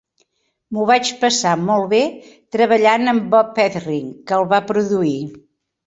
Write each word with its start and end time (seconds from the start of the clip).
M'ho 0.77 0.85
vaig 0.91 1.11
passar 1.25 1.51
molt 1.67 1.85
bé 1.93 2.01
treballant 2.57 3.13
amb 3.15 3.31
Bob 3.37 3.63
Ezrin, 3.69 4.13
que 4.33 4.41
el 4.43 4.53
va 4.57 4.67
produir. 4.75 5.19